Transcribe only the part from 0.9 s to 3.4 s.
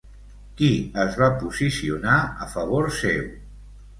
es va posicionar a favor seu?